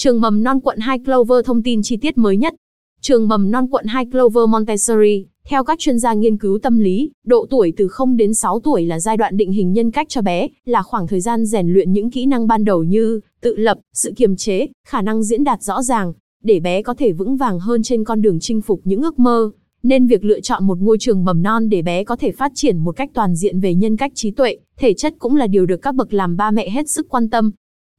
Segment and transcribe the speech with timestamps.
[0.00, 2.54] Trường mầm non quận 2 Clover thông tin chi tiết mới nhất.
[3.00, 7.10] Trường mầm non quận 2 Clover Montessori, theo các chuyên gia nghiên cứu tâm lý,
[7.26, 10.22] độ tuổi từ 0 đến 6 tuổi là giai đoạn định hình nhân cách cho
[10.22, 13.78] bé, là khoảng thời gian rèn luyện những kỹ năng ban đầu như tự lập,
[13.92, 16.12] sự kiềm chế, khả năng diễn đạt rõ ràng,
[16.42, 19.50] để bé có thể vững vàng hơn trên con đường chinh phục những ước mơ.
[19.82, 22.78] Nên việc lựa chọn một ngôi trường mầm non để bé có thể phát triển
[22.78, 25.82] một cách toàn diện về nhân cách trí tuệ, thể chất cũng là điều được
[25.82, 27.50] các bậc làm ba mẹ hết sức quan tâm.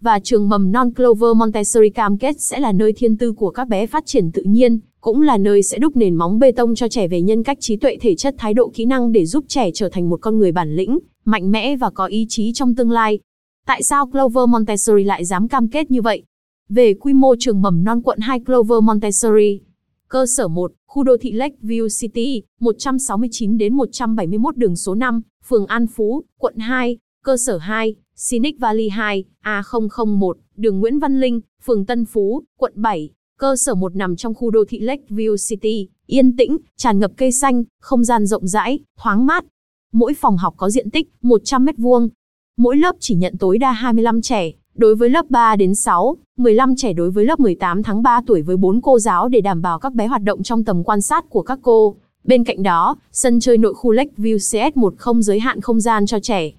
[0.00, 3.68] Và trường mầm non Clover Montessori cam kết sẽ là nơi thiên tư của các
[3.68, 6.88] bé phát triển tự nhiên, cũng là nơi sẽ đúc nền móng bê tông cho
[6.88, 9.70] trẻ về nhân cách trí tuệ thể chất thái độ kỹ năng để giúp trẻ
[9.74, 12.90] trở thành một con người bản lĩnh, mạnh mẽ và có ý chí trong tương
[12.90, 13.18] lai.
[13.66, 16.22] Tại sao Clover Montessori lại dám cam kết như vậy?
[16.68, 19.60] Về quy mô trường mầm non quận 2 Clover Montessori,
[20.08, 25.66] Cơ sở 1, khu đô thị Lakeview City, 169 đến 171 đường số 5, phường
[25.66, 26.98] An Phú, quận 2.
[27.24, 32.72] Cơ sở 2, Scenic Valley 2, A001, đường Nguyễn Văn Linh, phường Tân Phú, quận
[32.76, 33.10] 7.
[33.38, 37.32] Cơ sở 1 nằm trong khu đô thị Lakeview City, yên tĩnh, tràn ngập cây
[37.32, 39.44] xanh, không gian rộng rãi, thoáng mát.
[39.92, 42.08] Mỗi phòng học có diện tích 100 m2.
[42.56, 46.76] Mỗi lớp chỉ nhận tối đa 25 trẻ, đối với lớp 3 đến 6, 15
[46.76, 49.78] trẻ đối với lớp 18 tháng 3 tuổi với 4 cô giáo để đảm bảo
[49.78, 51.96] các bé hoạt động trong tầm quan sát của các cô.
[52.24, 56.52] Bên cạnh đó, sân chơi nội khu Lakeview CS10 giới hạn không gian cho trẻ.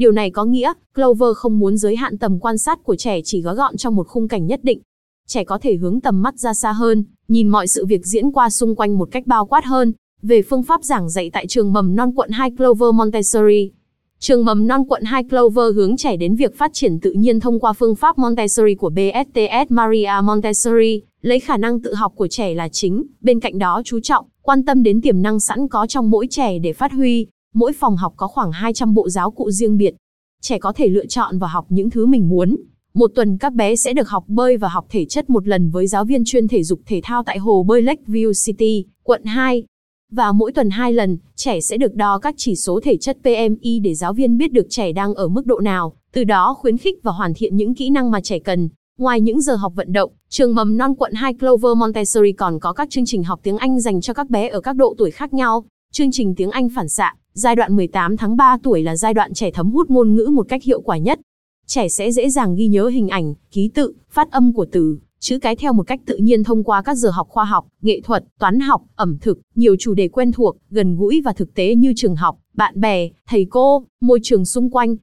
[0.00, 3.40] Điều này có nghĩa, Clover không muốn giới hạn tầm quan sát của trẻ chỉ
[3.40, 4.80] gói gọn trong một khung cảnh nhất định.
[5.26, 8.50] Trẻ có thể hướng tầm mắt ra xa hơn, nhìn mọi sự việc diễn qua
[8.50, 9.92] xung quanh một cách bao quát hơn.
[10.22, 13.70] Về phương pháp giảng dạy tại trường mầm non quận 2 Clover Montessori,
[14.18, 17.60] Trường mầm non quận 2 Clover hướng trẻ đến việc phát triển tự nhiên thông
[17.60, 22.54] qua phương pháp Montessori của BSTS Maria Montessori, lấy khả năng tự học của trẻ
[22.54, 26.10] là chính, bên cạnh đó chú trọng, quan tâm đến tiềm năng sẵn có trong
[26.10, 27.26] mỗi trẻ để phát huy.
[27.54, 29.94] Mỗi phòng học có khoảng 200 bộ giáo cụ riêng biệt.
[30.42, 32.56] Trẻ có thể lựa chọn và học những thứ mình muốn.
[32.94, 35.86] Một tuần các bé sẽ được học bơi và học thể chất một lần với
[35.86, 39.64] giáo viên chuyên thể dục thể thao tại hồ bơi Lakeview City, quận 2.
[40.10, 43.78] Và mỗi tuần 2 lần, trẻ sẽ được đo các chỉ số thể chất PMI
[43.78, 47.02] để giáo viên biết được trẻ đang ở mức độ nào, từ đó khuyến khích
[47.02, 48.68] và hoàn thiện những kỹ năng mà trẻ cần.
[48.98, 52.72] Ngoài những giờ học vận động, trường mầm non quận 2 Clover Montessori còn có
[52.72, 55.34] các chương trình học tiếng Anh dành cho các bé ở các độ tuổi khác
[55.34, 55.64] nhau.
[55.92, 59.34] Chương trình tiếng Anh phản xạ, giai đoạn 18 tháng 3 tuổi là giai đoạn
[59.34, 61.20] trẻ thấm hút ngôn ngữ một cách hiệu quả nhất.
[61.66, 65.38] Trẻ sẽ dễ dàng ghi nhớ hình ảnh, ký tự, phát âm của từ, chữ
[65.38, 68.24] cái theo một cách tự nhiên thông qua các giờ học khoa học, nghệ thuật,
[68.38, 71.92] toán học, ẩm thực, nhiều chủ đề quen thuộc, gần gũi và thực tế như
[71.96, 74.96] trường học, bạn bè, thầy cô, môi trường xung quanh.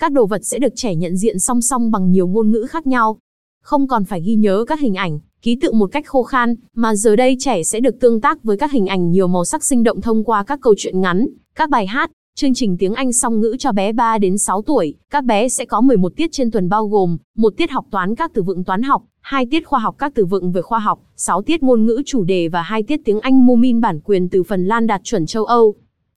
[0.00, 2.86] Các đồ vật sẽ được trẻ nhận diện song song bằng nhiều ngôn ngữ khác
[2.86, 3.18] nhau.
[3.62, 6.94] Không còn phải ghi nhớ các hình ảnh, ký tự một cách khô khan, mà
[6.94, 9.82] giờ đây trẻ sẽ được tương tác với các hình ảnh nhiều màu sắc sinh
[9.82, 13.40] động thông qua các câu chuyện ngắn, các bài hát, Chương trình tiếng Anh song
[13.40, 16.68] ngữ cho bé 3 đến 6 tuổi, các bé sẽ có 11 tiết trên tuần
[16.68, 19.94] bao gồm một tiết học toán các từ vựng toán học, hai tiết khoa học
[19.98, 23.00] các từ vựng về khoa học, 6 tiết ngôn ngữ chủ đề và hai tiết
[23.04, 25.74] tiếng Anh Mumin bản quyền từ Phần Lan đạt chuẩn châu Âu.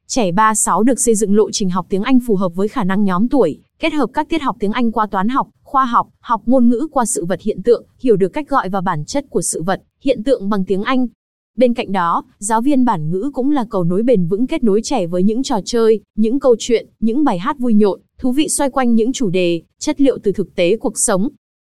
[0.07, 3.03] Trẻ 3-6 được xây dựng lộ trình học tiếng Anh phù hợp với khả năng
[3.03, 6.41] nhóm tuổi, kết hợp các tiết học tiếng Anh qua toán học, khoa học, học
[6.45, 9.41] ngôn ngữ qua sự vật hiện tượng, hiểu được cách gọi và bản chất của
[9.41, 11.07] sự vật, hiện tượng bằng tiếng Anh,
[11.57, 14.81] Bên cạnh đó, giáo viên bản ngữ cũng là cầu nối bền vững kết nối
[14.83, 18.49] trẻ với những trò chơi, những câu chuyện, những bài hát vui nhộn, thú vị
[18.49, 21.29] xoay quanh những chủ đề, chất liệu từ thực tế cuộc sống.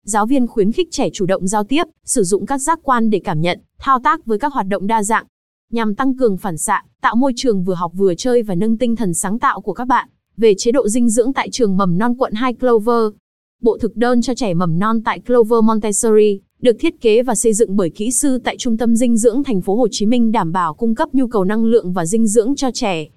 [0.06, 3.19] Giáo viên khuyến khích trẻ chủ động giao tiếp, sử dụng các giác quan để
[3.19, 5.25] cảm nhận, thao tác với các hoạt động đa dạng,
[5.72, 8.96] nhằm tăng cường phản xạ, tạo môi trường vừa học vừa chơi và nâng tinh
[8.96, 10.09] thần sáng tạo của các bạn.
[10.38, 13.14] Về chế độ dinh dưỡng tại trường mầm non quận 2 Clover,
[13.62, 17.54] bộ thực đơn cho trẻ mầm non tại Clover Montessori được thiết kế và xây
[17.54, 20.52] dựng bởi kỹ sư tại Trung tâm Dinh dưỡng thành phố Hồ Chí Minh đảm
[20.52, 23.08] bảo cung cấp nhu cầu năng lượng và dinh dưỡng cho trẻ.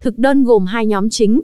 [0.00, 1.40] Thực đơn gồm hai nhóm chính.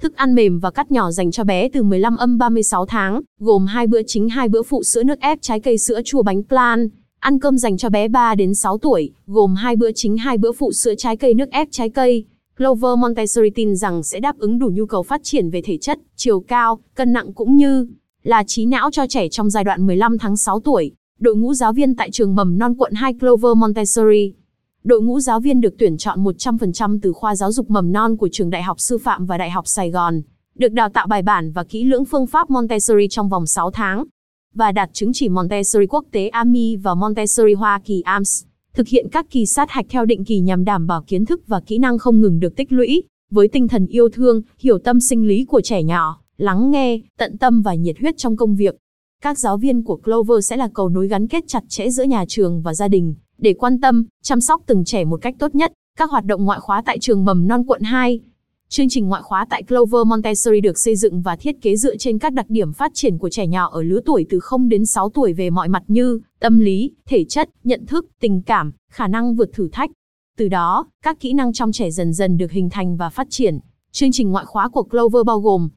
[0.00, 3.66] Thức ăn mềm và cắt nhỏ dành cho bé từ 15 âm 36 tháng, gồm
[3.66, 6.88] hai bữa chính hai bữa phụ sữa nước ép trái cây sữa chua bánh plan.
[7.20, 10.52] Ăn cơm dành cho bé 3 đến 6 tuổi, gồm hai bữa chính hai bữa
[10.52, 12.24] phụ sữa trái cây nước ép trái cây.
[12.58, 15.98] Clover Montessori tin rằng sẽ đáp ứng đủ nhu cầu phát triển về thể chất,
[16.16, 17.86] chiều cao, cân nặng cũng như
[18.22, 20.92] là trí não cho trẻ trong giai đoạn 15 tháng 6 tuổi.
[21.18, 24.32] Đội ngũ giáo viên tại trường mầm non quận 2 Clover Montessori.
[24.84, 28.28] Đội ngũ giáo viên được tuyển chọn 100% từ khoa giáo dục mầm non của
[28.32, 30.22] trường Đại học Sư phạm và Đại học Sài Gòn,
[30.54, 34.04] được đào tạo bài bản và kỹ lưỡng phương pháp Montessori trong vòng 6 tháng
[34.54, 38.44] và đạt chứng chỉ Montessori quốc tế AMI và Montessori Hoa Kỳ AMS.
[38.74, 41.60] Thực hiện các kỳ sát hạch theo định kỳ nhằm đảm bảo kiến thức và
[41.60, 45.28] kỹ năng không ngừng được tích lũy, với tinh thần yêu thương, hiểu tâm sinh
[45.28, 48.76] lý của trẻ nhỏ lắng nghe, tận tâm và nhiệt huyết trong công việc.
[49.22, 52.24] Các giáo viên của Clover sẽ là cầu nối gắn kết chặt chẽ giữa nhà
[52.28, 55.72] trường và gia đình, để quan tâm, chăm sóc từng trẻ một cách tốt nhất.
[55.98, 58.20] Các hoạt động ngoại khóa tại trường mầm non quận 2
[58.76, 62.18] Chương trình ngoại khóa tại Clover Montessori được xây dựng và thiết kế dựa trên
[62.18, 65.10] các đặc điểm phát triển của trẻ nhỏ ở lứa tuổi từ 0 đến 6
[65.10, 69.34] tuổi về mọi mặt như tâm lý, thể chất, nhận thức, tình cảm, khả năng
[69.34, 69.90] vượt thử thách.
[70.36, 73.58] Từ đó, các kỹ năng trong trẻ dần dần được hình thành và phát triển.
[73.92, 75.68] Chương trình ngoại khóa của Clover bao gồm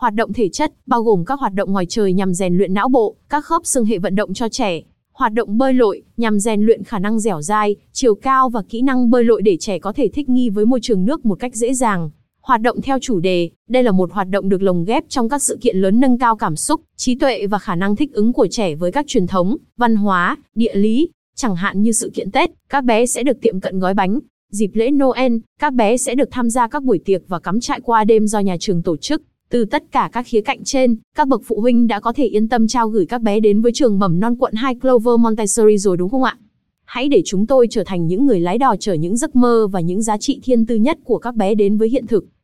[0.00, 2.88] Hoạt động thể chất, bao gồm các hoạt động ngoài trời nhằm rèn luyện não
[2.88, 4.80] bộ, các khớp xương hệ vận động cho trẻ.
[5.12, 8.82] Hoạt động bơi lội, nhằm rèn luyện khả năng dẻo dai, chiều cao và kỹ
[8.82, 11.54] năng bơi lội để trẻ có thể thích nghi với môi trường nước một cách
[11.54, 12.10] dễ dàng.
[12.46, 15.42] Hoạt động theo chủ đề, đây là một hoạt động được lồng ghép trong các
[15.42, 18.46] sự kiện lớn nâng cao cảm xúc, trí tuệ và khả năng thích ứng của
[18.50, 21.08] trẻ với các truyền thống, văn hóa, địa lý.
[21.36, 24.18] Chẳng hạn như sự kiện Tết, các bé sẽ được tiệm cận gói bánh.
[24.50, 27.80] Dịp lễ Noel, các bé sẽ được tham gia các buổi tiệc và cắm trại
[27.80, 29.22] qua đêm do nhà trường tổ chức.
[29.50, 32.48] Từ tất cả các khía cạnh trên, các bậc phụ huynh đã có thể yên
[32.48, 35.96] tâm trao gửi các bé đến với trường mầm non quận 2 Clover Montessori rồi
[35.96, 36.36] đúng không ạ?
[36.84, 39.80] Hãy để chúng tôi trở thành những người lái đò chở những giấc mơ và
[39.80, 42.24] những giá trị thiên tư nhất của các bé đến với hiện thực.